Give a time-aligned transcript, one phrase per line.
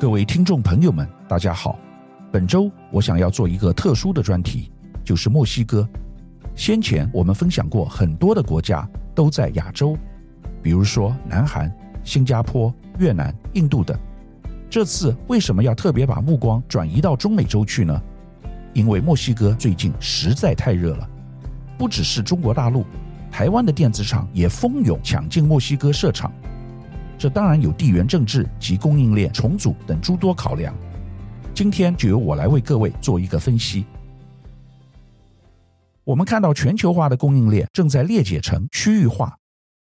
[0.00, 1.76] 各位听众朋友们，大家好。
[2.30, 4.70] 本周我想要做一个特殊的专题，
[5.02, 5.88] 就是墨西哥。
[6.54, 9.98] 先前我们分享过很多的国家都在亚洲，
[10.62, 11.68] 比如说南韩、
[12.04, 13.98] 新加坡、越南、印度等。
[14.70, 18.00] 这次为什么要特别把目光转移到中美洲去呢？
[18.74, 21.10] 因为墨西哥最近实在太热了，
[21.76, 22.84] 不只是中国大陆，
[23.32, 26.32] 台湾的电子厂也蜂拥抢进墨西哥设厂。
[27.18, 30.72] 这当然有地缘政治及供应链重组等诸多考量。
[31.52, 33.84] 今天就由我来为各位做一个分析。
[36.04, 39.36] 我们看到全球化的供应链正在裂解成区域化。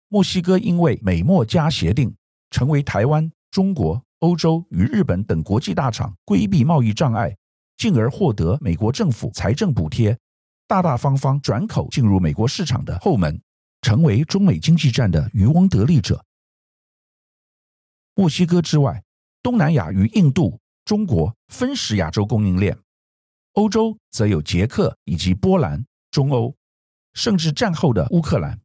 [0.08, 2.14] 墨西哥因为美墨加协定，
[2.50, 7.36] 成为台湾、中国、欧洲与日本等国际大厂规避贸易障碍，
[7.76, 10.16] 进而获得美国政府财政补贴，
[10.66, 13.38] 大大方方转口进入美国市场的后门，
[13.82, 16.24] 成为中美经济战的渔翁得利者。
[18.18, 19.04] 墨西哥之外，
[19.42, 22.78] 东南亚与印度、中国分食亚洲供应链，
[23.52, 26.56] 欧洲则有捷克以及波兰、中欧，
[27.12, 28.58] 甚至战后的乌克兰。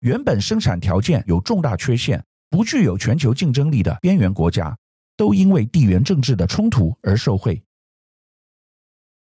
[0.00, 4.76] 原本生产条件有重大缺陷、不具有全球竞争力的边缘国家，
[5.16, 7.64] 都因为地缘政治的冲突而受惠。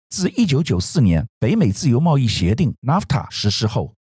[0.08, 3.94] 自一九九四年北美自由贸易协定 （NAFTA） 实施后，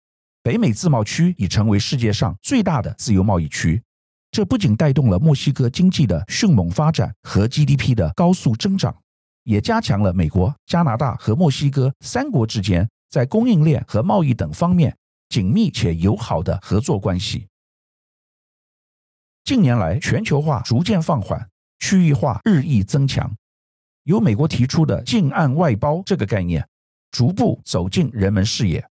[0.43, 3.81] 北美自贸区已成为世界上最大的自由贸易区。
[4.31, 8.95] 这不仅带动了墨西哥经济的迅猛发展和 GDP 的高速增长，
[9.43, 14.95] 也加强了美国、加拿大和墨西哥三国之间在供应链和贸易等方面
[15.29, 17.47] 紧密且友好的合作关系。
[19.43, 23.35] 近年来，全球化逐渐放缓，区域化日益增强，
[24.03, 26.67] 由美国提出的“近岸外包”这个概念
[27.09, 28.87] 逐步走进人们视野。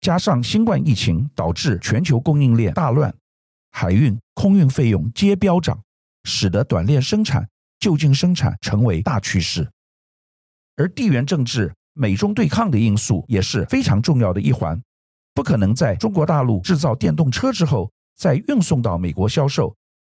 [0.00, 3.12] 加上新冠疫情导致全球供应链大乱。
[3.76, 5.82] 海运、空运费用皆飙涨，
[6.22, 7.48] 使得短链生产、
[7.80, 9.68] 就近生产成为大趋势。
[10.76, 14.80] 而地缘政治、美中对抗的因素也是非常重要的一环。
[15.34, 19.74] 不可能在中国大陆制造电动车之后再运送到美国销售，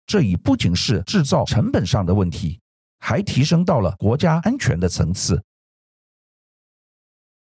[0.05, 2.59] 这已不仅是制造成本上的问题，
[2.99, 5.41] 还提升到了国家安全的层次。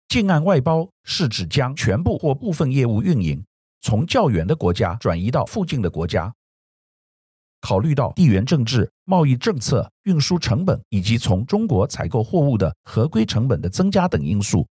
[0.09, 3.41] 近岸外包是指将全部或部分业务运营。
[3.81, 6.33] 从较远的国家转移到附近的国家，
[7.59, 14.67] 考虑到地缘政治、贸易政策、运输成本以及从中国采购货物的合规成本的增加等因素，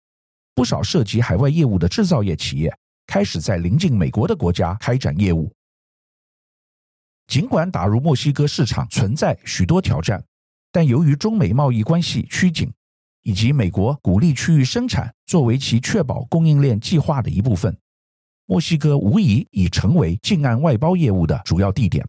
[0.55, 5.53] 不少涉及海外业务的制造业企业开始在临近美国的国家开展业务。
[7.29, 10.25] 尽管打入墨西哥市场存在许多挑战，
[10.71, 12.73] 但由于中美贸易关系趋紧，
[13.23, 17.77] 以及美国鼓励区域生产作为其确保供应链计划的一部分。
[18.47, 22.09] 墨西哥无疑已成为近岸外包业务的主要地点。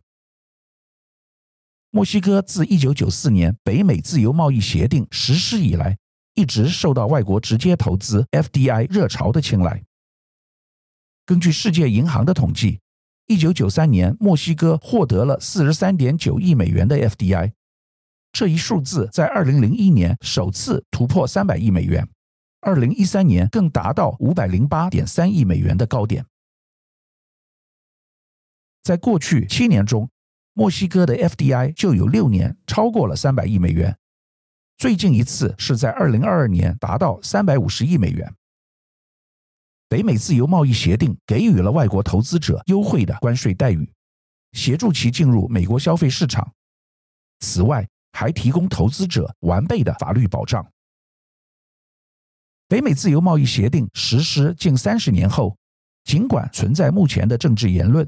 [1.89, 5.97] 墨西哥自一九九四年北美自由贸易协定实施以来，
[6.35, 9.83] 一直受到外国直接投资 （FDI） 热潮的青睐。
[11.25, 12.79] 根据世界银行的统计，
[13.25, 17.53] 一九九三年墨西哥获得了四十三点九亿美元的 FDI，
[18.31, 22.07] 这一数字在二零零一年首次突破三百亿美元。
[22.67, 26.25] 二零一三年更达到五百零八点三亿美元的高点。
[28.83, 30.09] 在过去七年中，
[30.51, 33.97] 墨西哥的 FDI 就有六年超过了三百亿美元，
[34.77, 38.35] 最近一次是在二零二二年达到三百五十亿美元。
[39.87, 43.89] 北美自由贸易协定给予了外国投资者优惠的关税待遇，
[44.51, 46.51] 协助其进入美国消费市场。
[47.39, 50.69] 此外，还提供投资者完备的法律保障。
[52.69, 55.55] 北美自由贸易协定实施近三十年后，
[56.03, 58.05] 尽管存在目前的政治言论，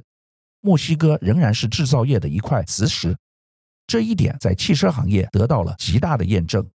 [0.59, 3.16] 墨西哥仍然是制造业的一块磁石。
[3.88, 6.69] 这一点在汽车行业得到了极大的验证。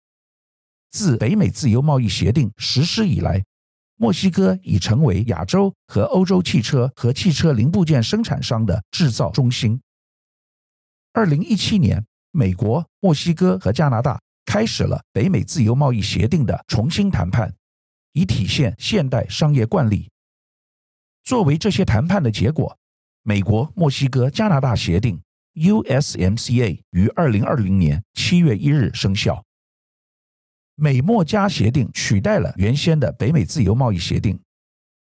[0.92, 3.42] 自北美自由贸易协定实施以来，
[3.96, 9.80] 墨西哥已成为亚洲和欧洲汽车和汽车零部件生产商的制造中心。
[11.12, 17.52] 二零一七年，美国、墨西哥和加拿大开始了北美自由贸易协定的重新谈判。
[18.12, 20.10] 以体现现代商业惯例。
[21.24, 22.76] 作为这些谈判的结果，
[23.22, 25.20] 美国墨西哥加拿大协定
[25.54, 29.44] （USMCA） 于二零二零年七月一日生效。
[30.74, 34.40] 美墨加协定取代了原先的北美自由贸易协定。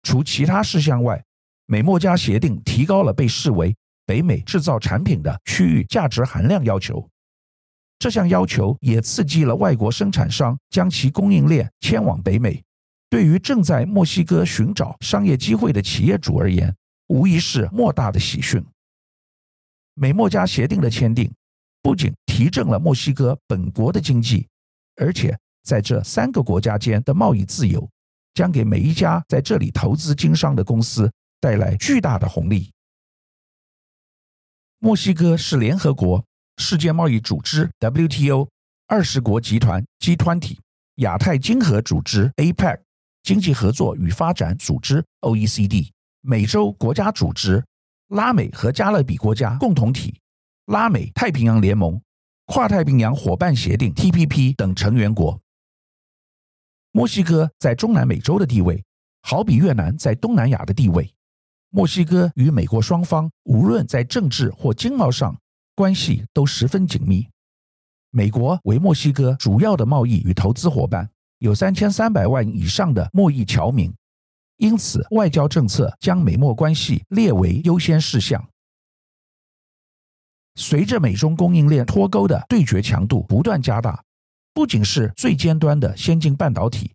[0.03, 1.23] 除其他事项外，
[1.65, 7.09] 美墨加协定提高了被视为北美制造产品的区域价值含量要求。
[7.97, 12.61] 这项要求也刺激了外国生产商将其供应链迁往北美。
[13.13, 16.75] 对于正在墨西哥寻找商业机会的企业主而言，
[17.09, 18.59] 无疑是莫大的喜讯。
[19.93, 21.31] 美墨加协定的签订，
[21.83, 24.47] 不仅提振了墨西哥本国的经济，
[24.95, 27.87] 而且在这三个国家间的贸易自由，
[28.33, 31.07] 将给每一家在这里投资经商的公司
[31.39, 32.71] 带来巨大的红利。
[34.79, 36.25] 墨西哥是联合国、
[36.57, 38.49] 世界贸易组织 （WTO）、
[38.87, 40.57] 二十国集团 （G20）、
[40.95, 42.79] 亚太经合组织 （APEC）、
[43.23, 45.89] 经济合作与发展组织 （OECD）、
[46.21, 47.63] 美洲国家组织、
[48.09, 50.19] 拉美和加勒比国家共同体。
[50.65, 52.01] 拉美太平洋联盟、
[52.45, 55.39] 跨太平洋伙伴协定 （TPP） 等成员国。
[56.91, 58.83] 墨西哥在中南美洲的地位，
[59.21, 61.13] 好比越南在东南亚的地位。
[61.69, 65.35] 墨西哥与美国双方无论在政治或经贸上
[65.75, 67.27] 关系都十分紧密。
[68.11, 71.09] 美国为墨西哥主要的贸易与投资伙伴，
[71.43, 73.93] 有三千三百万以上的贸易侨民，
[74.55, 78.41] 因此外交政策将美墨关系列为优先事项。
[80.55, 84.01] 随着美中供应链脱钩的对决强度不断加大，
[84.53, 86.93] 不仅是最尖端的先进半导体，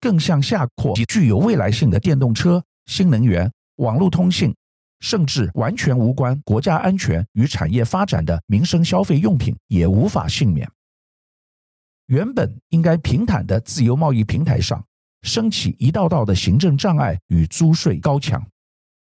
[0.00, 4.54] 更向下扩及具有未来性的电动车、新能源、网络通信，
[5.00, 10.70] 甚至完全无关国家安全与产业发展的民生消费用品也无法幸免。
[12.12, 14.84] 原本应该平坦的自由贸易平台上，
[15.22, 18.46] 升起一道道的行政障碍与租税高墙，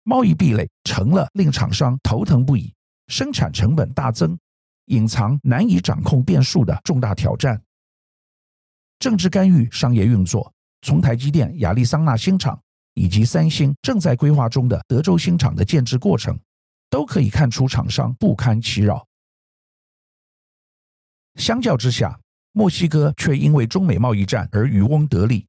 [0.05, 2.73] 贸易壁垒成了令厂商头疼不已。
[3.09, 4.39] 生产成本大增，
[4.87, 7.63] 隐藏难以掌控变数的重大挑战。
[8.99, 12.59] 政治干预商业运作，从台积电亚利桑那新厂
[12.95, 16.41] 以及三星正在规划中的德州新厂的建制过程，
[16.89, 19.07] 都可以看出厂商不堪其扰。
[21.35, 22.19] 相较之下，
[22.57, 25.45] 墨西哥却因为中美贸易战而渔翁得利。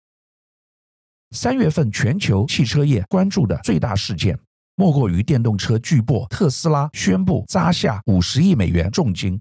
[1.31, 4.38] 三月份全球汽车业关注的最大事件。
[4.78, 9.40] 莫过于电动车巨擘特斯拉宣布砸下五十亿美元重金，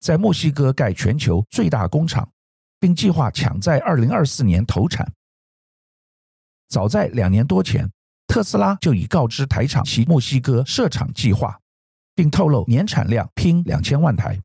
[0.00, 2.28] 在墨西哥盖全球最大工厂，
[2.78, 5.10] 并计划抢在二零二四年投产。
[6.68, 7.90] 早在两年多前，
[8.26, 11.58] 特斯拉就已告知台厂其墨西哥设厂计划，
[12.14, 14.38] 并透露年产量拼两千万台。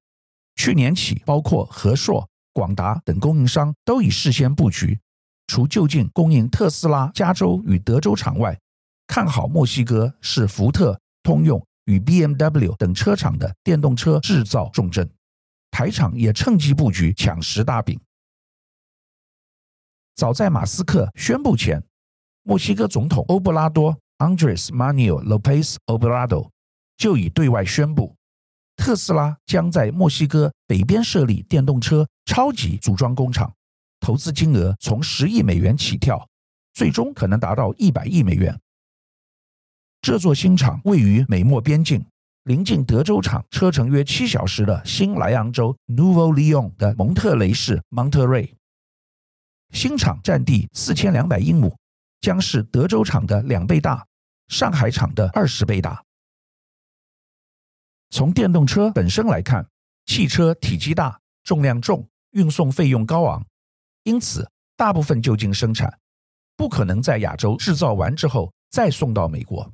[0.55, 4.99] 去年起，包括和硕、广达等供应商都已事先布局，
[5.47, 8.57] 除就近供应特斯拉加州与德州厂外。
[9.07, 15.09] 看好墨西哥是福特、通用与 BMW 等车厂的电动车制造重镇，
[15.69, 17.99] 台厂也趁机布局抢食大饼。
[20.15, 21.83] 早在马斯克宣布前，
[22.43, 26.49] 墨西哥总统欧布拉多 （Andrés Manuel López Obrador）
[26.95, 28.15] 就已对外宣布，
[28.75, 33.53] 特斯拉将在墨西哥北边设立电动车超级组装工厂，
[33.99, 36.27] 投资金额从十亿美元起跳，
[36.73, 38.59] 最终可能达到一百亿美元。
[40.01, 42.03] 这座新厂位于美墨边境，
[42.45, 48.53] 临近德州厂车程约七小时的新莱昂州 Nuevo Leon） 的蒙特雷市 Monterrey。
[49.71, 51.77] 新厂占地四千两百英亩，
[52.19, 54.05] 将是德州厂的两倍大，
[54.47, 56.03] 上海厂的二十倍大。
[58.11, 59.65] 从电动车本身来看，
[60.05, 63.43] 汽车体积大、重量重、运送费用高昂，
[64.03, 65.97] 因此大部分就近生产，
[66.57, 69.71] 不可能在亚洲制造完之后再送到美国。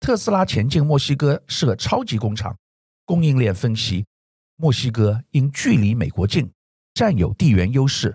[0.00, 2.54] 特斯拉前进墨西哥设超级工厂，
[3.06, 4.04] 供应链分析，
[4.56, 6.52] 墨西哥因距离美国近，
[6.92, 8.10] 占有地缘优势；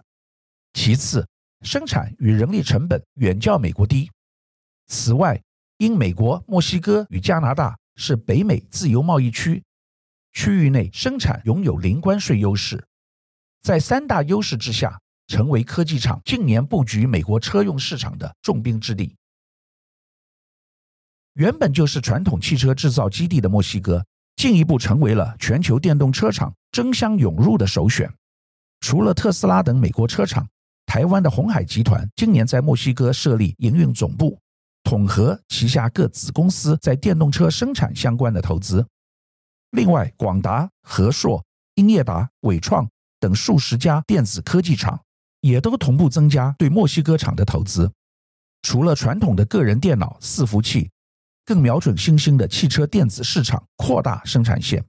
[0.73, 1.27] 其次，
[1.61, 4.07] 生产与人力成本远较美国低；
[4.85, 5.41] 此外，
[5.77, 9.63] 因美国、墨西哥与加拿大是北美自由贸易区，
[10.33, 12.85] 区域内生产拥有零关税优势，
[13.61, 19.15] 在三大优势之下，成为科技厂近年布局美国车用市场的重兵之地。
[21.33, 24.05] 原本就是传统汽车制造基地的墨西哥，
[24.35, 28.13] 进一步成为了全球电动车厂争相涌入的首选。
[28.81, 30.45] 除了特斯拉等美国车厂，
[30.85, 34.37] 台湾的鸿海集团今年在墨西哥设立营运总部，
[34.91, 38.85] 统合旗下各子公司在电动车生产相关的投资。
[39.69, 41.41] 另外，广达、和硕、
[41.75, 42.85] 英业达、伟创
[43.17, 45.01] 等数十家电子科技厂
[45.39, 47.89] 也都同步增加对墨西哥厂的投资。
[48.63, 50.91] 除了传统的个人电脑伺服器。
[51.43, 54.85] 更瞄准新兴的汽车电子市场，扩大生产线。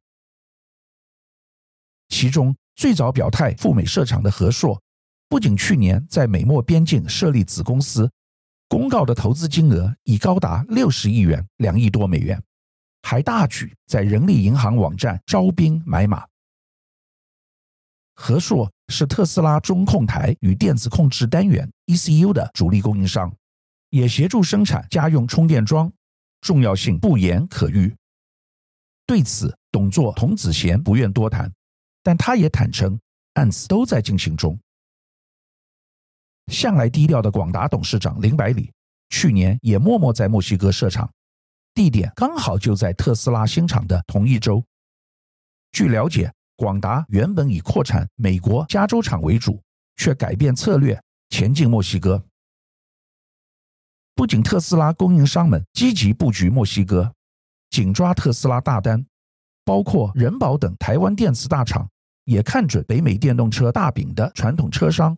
[2.09, 4.81] 其中最早表态赴美设厂的和硕，
[5.29, 8.11] 不仅去年在美墨边境设立子公司，
[8.73, 12.43] 公告的投资金额已高达六十亿元，两亿多美元，
[13.03, 16.27] 还大举在人力银行网站招兵买马。
[18.15, 23.31] 和硕是特斯拉中控台与电子控制单元 ECU 的主力供应商，
[23.91, 25.93] 也协助生产家用充电桩。
[26.41, 27.95] 重要性不言可喻。
[29.05, 31.53] 对此，董座童子贤不愿多谈，
[32.03, 32.99] 但他也坦诚
[33.35, 34.59] 案子都在进行中。
[36.53, 38.71] 向来低调的广达董事长林百里
[39.09, 41.11] 去年也默默在墨西哥设厂，
[41.75, 44.63] 地点刚好就在特斯拉新厂的同一州。
[45.73, 49.61] 据了解，广达原本以扩产美国加州厂为主，
[49.97, 52.23] 却改变策略，前进墨西哥。
[54.15, 57.15] 不仅特斯拉供应商们积极布局墨西哥，
[57.71, 59.05] 紧抓特斯拉大单，
[59.65, 61.89] 包括仁宝等台湾电子大厂
[62.25, 65.17] 也看准北美电动车大饼的传统车商。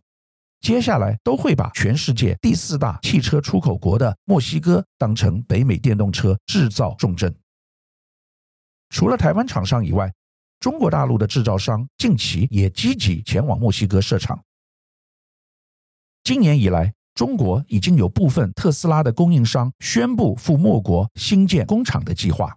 [0.64, 7.36] 接下来都会把全世界第四大汽车出口国的墨西哥当成北美电动车制造重镇。
[8.88, 10.10] 除了台湾厂商以外，
[10.60, 14.42] 中国大陆的制造商近期也积极前往墨西哥设厂。
[16.22, 22.56] 今年以来，中国已经有部分特斯拉的供应商宣布赴墨国新建工厂的计划，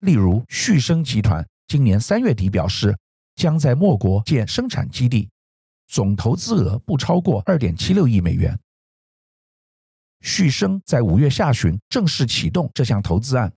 [0.00, 2.94] 例如旭升集团今年三月底表示，
[3.34, 5.30] 将在墨国建生产基地。
[5.88, 8.56] 总投资额不超过二点七六亿美元。
[10.20, 13.52] 旭升在五月下旬正式启动这项投资案。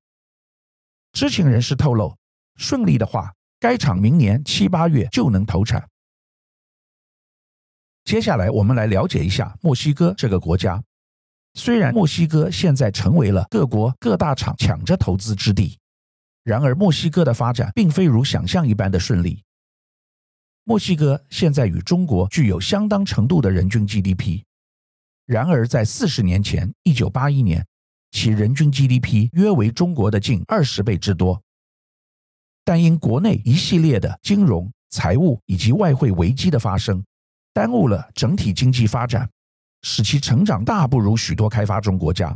[1.12, 2.16] 知情人士透露，
[2.56, 5.88] 顺利的话，该厂明年七八月就能投产。
[8.06, 10.82] 接下来，我们来了解一下墨西哥这个国家。
[11.54, 15.78] 虽然墨西哥现在成为了各国各大厂抢着投资之地，
[16.44, 19.44] 然而墨西哥的发展并非如想象一般的顺利。
[20.72, 24.42] 墨西哥现在与中国具有相当程度的人均 GDP，
[25.26, 27.68] 然而在四十年前，一九八一年，
[28.12, 31.44] 其人均 GDP 约为中国的近二十倍之多。
[32.64, 37.04] 但因国内一系列的金融、财务以及外汇危机的发生，
[37.52, 39.30] 耽误了整体经济发展，
[39.82, 42.34] 使其成长大不如许多开发中国家。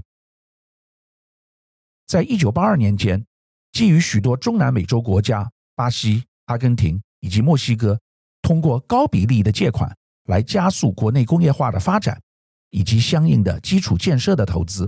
[2.06, 3.26] 在一九八二年间，
[3.72, 7.98] 基于许多中南美洲国家，巴西、阿根廷以及墨西哥。
[8.46, 9.92] 通过高比例的借款
[10.26, 12.22] 来加速国内工业化的发展，
[12.70, 14.88] 以及相应的基础建设的投资。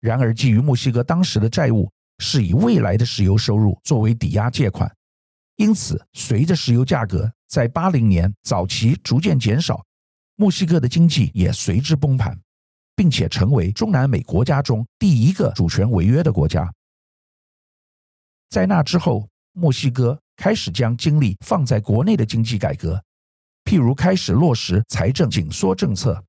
[0.00, 1.88] 然而，基于墨西哥当时的债务
[2.18, 4.92] 是以未来的石油收入作为抵押借款，
[5.54, 9.80] 因此随着石油价格在八零年早期逐渐减少，
[10.34, 12.36] 墨西哥的经济也随之崩盘，
[12.96, 16.68] 并且成为中南美国家中第一个主权违约的国家。
[18.50, 20.20] 在那之后，墨西哥。
[20.36, 23.02] 开始将精力放在国内的经济改革，
[23.64, 26.22] 譬如开始落实财政紧缩政策、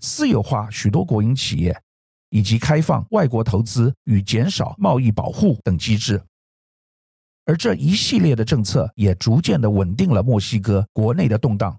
[0.00, 1.80] 私有化许多国营企业，
[2.30, 6.22] 以及开放外国投资与减少贸易保护等机制。
[7.44, 11.78] 而这一系列的政策也逐渐的稳定了墨西哥国内的动荡，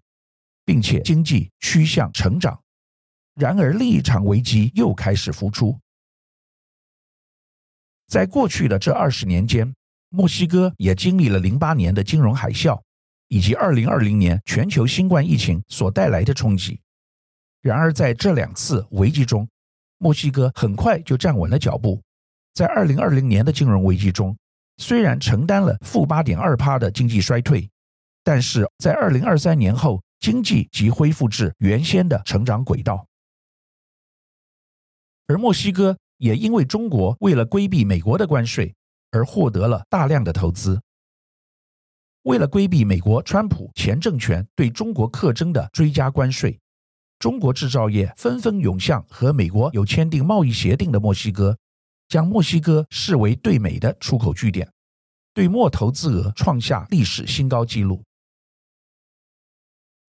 [0.66, 2.62] 并且经济趋向成长。
[3.36, 5.80] 然而，另一场危机又开始浮出。
[8.08, 9.74] 在过去的这二十年间，
[10.13, 12.77] 墨西哥也经历了零八年的金融海啸，
[13.30, 16.82] 以及二零二零年全球新冠疫情所带来的冲击。
[17.62, 19.48] 然而，在这两次危机中，
[20.00, 22.01] 墨西哥很快就站稳了脚步。
[22.53, 24.38] 在二零二零年的金融危机中，
[24.75, 27.70] 虽然承担了负八点二趴的经济衰退，
[28.22, 33.08] 但是在二零二三年后，经济即恢复至原先的成长轨道。
[35.27, 38.75] 而墨西哥也因为中国为了规避美国的关税，
[39.12, 40.82] 而获得了大量的投资。
[42.24, 46.60] 为了规避美国川普前政权对中国课征的追加关税，
[47.18, 51.58] 中国制造业纷纷涌向和美国有签订贸易协定的墨西哥，
[52.08, 54.72] 将墨西哥视为对美的出口据点，
[55.34, 58.03] 对墨投资额创下历史新高纪录。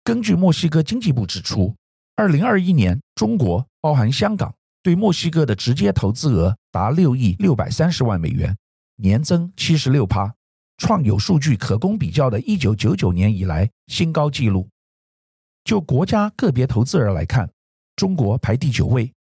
[0.03, 1.75] 根据墨西哥经济部指出，
[2.17, 8.55] 二零二一年中国包含香港对墨西哥的直接投资额达六亿六百三十万美元。
[8.97, 10.35] 年增七十六趴，
[10.79, 14.69] 创有数据可供比较的一九九九年以来新高纪录。
[15.65, 17.51] 就国家个别投资额来看，
[17.97, 19.13] 中国排第九位，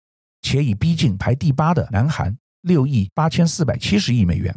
[0.42, 4.54] 且已逼近排第八的南韩六亿八千四百七十亿美元。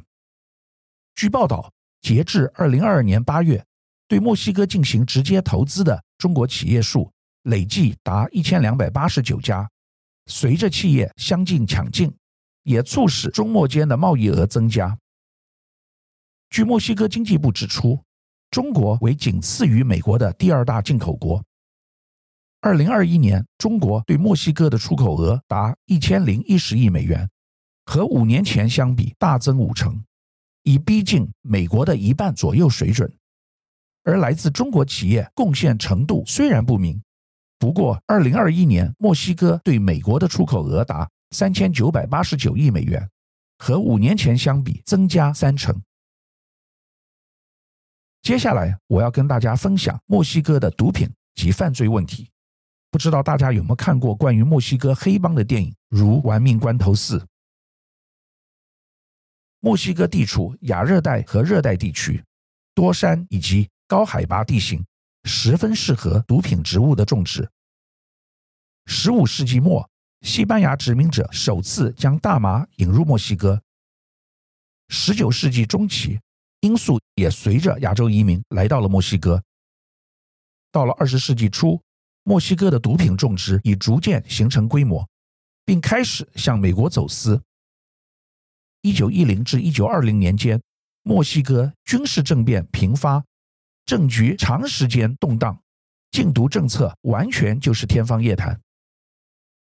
[1.16, 3.64] 据报道，截至二零二二年八月，
[4.08, 7.12] 对墨西哥进行直接投资的中国企业数
[7.44, 9.70] 累计达一千两百八十九家。
[10.28, 12.12] 随着企业相继抢进，
[12.64, 14.98] 也促使中墨间的贸易额增加。
[16.50, 18.00] 据墨西哥经济部指出，
[18.50, 21.44] 中国为仅次于美国的第二大进口国。
[22.62, 27.30] 二零二一年，中国对墨西哥的出口额达一千零一十亿美元，
[27.86, 30.04] 和五年前相比大增五成，
[30.64, 33.12] 已逼近美国的一半左右水准。
[34.04, 37.02] 而来自中国企业贡献程度虽然不明，
[37.60, 43.08] 不过二零二一年墨西哥对美国的出口额达三千九百八十九亿美元，
[43.58, 45.80] 和五年前相比增加三成。
[48.26, 52.28] 接下来我要跟大家分享墨西哥的毒品及犯罪问题。
[52.90, 57.20] 不知道大家有没有看过关于墨西哥黑帮的电影，如《玩命关头四》。
[59.60, 62.24] 墨西哥地处亚热带和热带地区，
[62.74, 64.84] 多山以及高海拔地形，
[65.26, 67.48] 十分适合毒品植物的种植。
[68.88, 69.88] 十五世纪末，
[70.22, 73.62] 西班牙殖民者首次将大麻引入墨西哥。
[74.90, 76.20] 十九世纪中期，
[76.66, 79.44] 罂粟也随着亚洲移民来到了墨西哥。
[80.72, 81.80] 到了二十世纪初，
[82.24, 85.08] 墨西哥的毒品种植已逐渐形成规模，
[85.64, 87.40] 并开始向美国走私。
[88.82, 90.60] 一九一零至一九二零年间，
[91.04, 93.24] 墨西哥军事政变频发，
[93.86, 95.62] 政局长时间动荡，
[96.10, 98.60] 禁毒政策完全就是天方夜谭。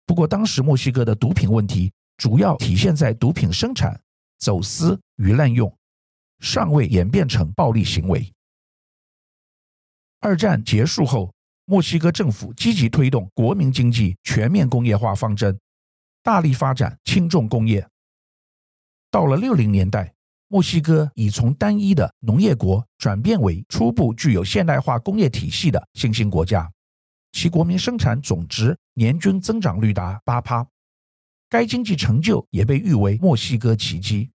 [0.05, 3.99] 不过，当时墨西哥的毒品问题主要体现在毒品生产、
[4.39, 5.75] 走私与滥用，
[6.43, 8.31] 尚未演变成暴力行为。
[10.21, 11.33] 二战结束后，
[11.65, 15.59] 墨西哥政府积极推动国民经济全面工业化方针，
[16.23, 17.89] 大力发展轻重工业。
[19.11, 20.13] 到了六零年代，
[20.49, 26.71] 墨西哥已从单一的农业国转变为初步具有现代化工业体系的新兴国家，
[27.31, 30.67] 其国民生产总值年均增长率达八趴，
[31.49, 34.31] 该经济成就也被誉为墨西哥奇迹。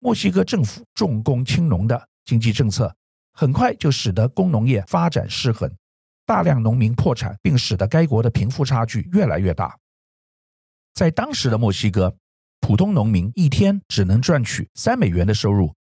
[0.00, 2.94] 墨西哥政府重工轻农的经济政策，
[3.32, 5.70] 很快就使得工农业发展失衡，
[6.24, 9.76] 大量农民破产，并使得该国的贫富差距越来越大。
[10.94, 12.16] 在当时的墨西哥，
[12.60, 15.74] 普通农民一天只能赚取三美元的收入，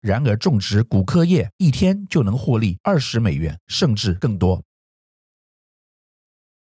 [0.00, 4.62] 然而种植谷科叶一天就能获利二十美元，甚至更多。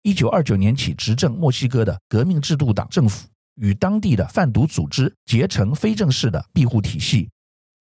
[0.02, 7.30] 一九二九年起执政墨西哥的革命制度党政府与当地的贩毒组织结成非正式的庇护体系，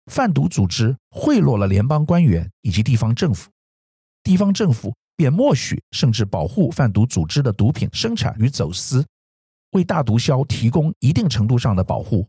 [0.07, 3.51] 贩毒组织贿赂了联邦官员以及地方政府，
[4.23, 9.05] 地方政府便默许甚至保护贩毒组织的毒品生产与走私。
[9.73, 12.27] 为大毒枭提供一定程度上的保护。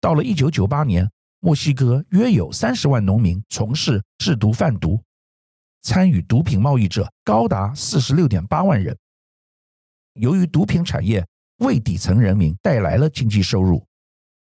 [0.00, 5.02] 到了一九九八年，墨西哥约有三十万农民从事制毒贩毒，
[5.82, 8.96] 参与毒品贸易者高达四十六点八万人。
[10.14, 11.26] 由于毒品产业
[11.60, 13.82] 为底层人民带来了经济收入，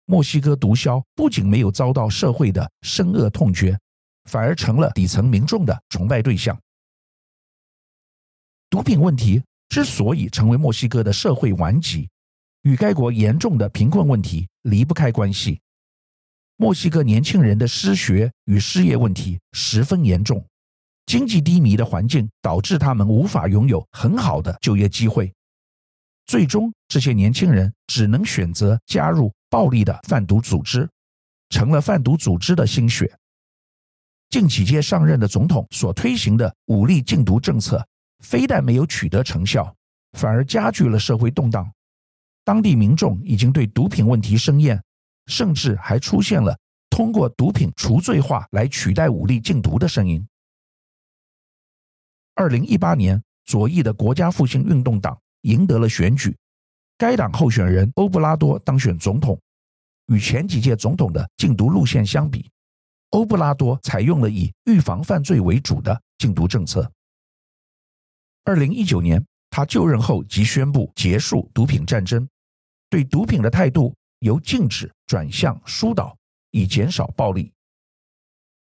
[0.05, 3.79] 墨西哥毒枭不仅没有遭到社会的深恶痛绝，
[4.25, 6.59] 反而成了底层民众的崇拜对象。
[8.69, 9.41] 毒品问题。
[9.69, 12.07] 之所以成为墨西哥的社会顽疾，
[12.61, 15.59] 与该国严重的贫困问题离不开关系。
[16.57, 20.45] 墨西哥年轻人的失学与失业问题十分严重，
[21.07, 25.33] 经济低迷的环境导致他们无法拥有很好的就业机会，
[26.25, 30.89] 最终这些年轻人只能选择加入暴力的贩毒组织，
[31.49, 33.13] 成了贩毒组织的心血。
[34.29, 37.85] 近几届上任的总统所推行的武力禁毒政策。
[38.23, 39.75] 非但没有取得成效，
[40.13, 41.69] 反而加剧了社会动荡。
[42.45, 44.81] 当地民众已经对毒品问题生厌，
[45.25, 46.57] 甚至还出现了
[46.89, 50.25] 通过毒品除罪化来取代武力禁毒的声音。
[52.33, 56.35] 二零一八年，左翼的国家复兴运动党赢得了选举，
[56.97, 59.39] 该党候选人欧布拉多当选总统。
[60.07, 62.51] 与前几届总统的禁毒路线相比，
[63.11, 66.91] 欧布拉多采用了以预防犯罪为主的禁毒政策。
[68.43, 72.27] 二零一九年，他就任后即宣布结束毒品战争，
[72.89, 76.13] 对毒品的态度由禁止转向疏导，
[76.51, 77.49] 以减少暴力。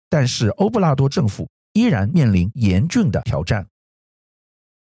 [0.08, 3.66] 但是，欧布拉多政府依然面临严峻的挑战。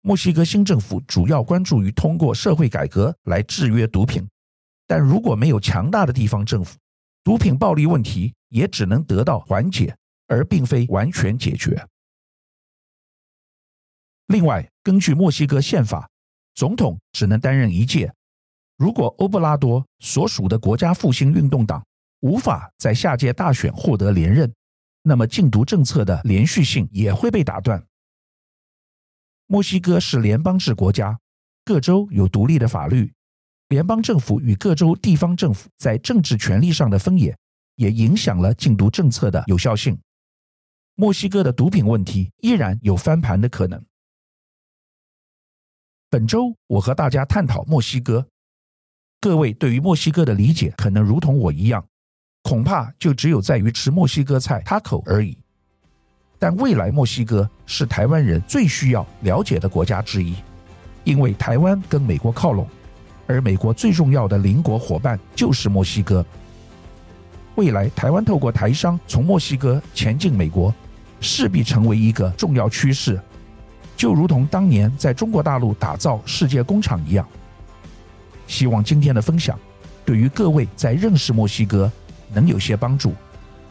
[0.01, 4.25] 墨西哥新政府主要关注于通过社会改革来制约毒品，
[4.87, 6.77] 但如果没有强大的地方政府，
[7.23, 9.93] 毒品暴力问题也只能得到缓解，
[10.27, 11.85] 而并非完全解决。
[14.27, 16.09] 另外，根据墨西哥宪法，
[16.55, 18.13] 总统只能担任一届。
[18.77, 21.85] 如果欧布拉多所属的国家复兴运动党
[22.21, 24.49] 无法在下届大选获得连任，
[25.01, 27.83] 那么禁毒政策的连续性也会被打断。
[29.51, 31.19] 墨西哥是联邦制国家，
[31.65, 33.11] 各州有独立的法律，
[33.69, 37.35] 联邦政府与各州地方政府在政治权力上的分野，
[37.73, 39.99] 也影响了禁毒政策的有效性。
[40.93, 43.83] 墨西哥的毒品问题依然有翻盘的可能。
[46.11, 48.27] 本周我和大家探讨墨西哥，
[49.19, 51.83] 各位对于墨西哥的理解可能如同我一样，
[52.43, 55.35] 恐怕就只有在于吃墨西哥菜 taco 而已。
[56.39, 60.33] 但未来墨西哥是台湾人最需要了解的国家之一，
[61.03, 62.65] 因为台湾跟美国靠拢，
[63.27, 66.25] 而美国最重要的邻国伙伴就是墨西哥。
[67.55, 70.73] 未来台湾透过台商从墨西哥前进美国，
[71.19, 73.19] 势必成为一个重要趋势，
[73.97, 77.27] 就如同当年在中国大陆打造世界工厂一样。
[78.47, 79.59] 希望今天的分享
[80.05, 81.91] 对于各位在认识墨西哥
[82.33, 83.13] 能有些帮助。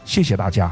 [0.05, 0.71] 谢谢大家。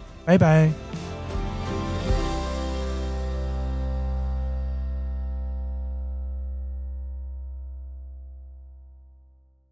[0.31, 0.90] 拜拜。